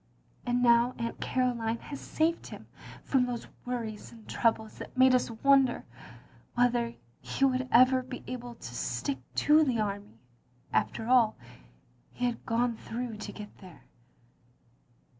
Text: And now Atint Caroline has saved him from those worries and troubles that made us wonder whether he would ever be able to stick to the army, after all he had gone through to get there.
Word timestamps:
And 0.47 0.63
now 0.63 0.93
Atint 0.97 1.19
Caroline 1.19 1.77
has 1.77 2.01
saved 2.01 2.47
him 2.47 2.65
from 3.03 3.27
those 3.27 3.45
worries 3.65 4.11
and 4.11 4.27
troubles 4.27 4.79
that 4.79 4.97
made 4.97 5.13
us 5.13 5.29
wonder 5.29 5.85
whether 6.55 6.95
he 7.19 7.45
would 7.45 7.69
ever 7.71 8.01
be 8.01 8.23
able 8.25 8.55
to 8.55 8.73
stick 8.73 9.19
to 9.35 9.63
the 9.63 9.79
army, 9.79 10.17
after 10.73 11.07
all 11.07 11.37
he 12.13 12.25
had 12.25 12.47
gone 12.47 12.75
through 12.77 13.17
to 13.17 13.31
get 13.31 13.55
there. 13.59 13.83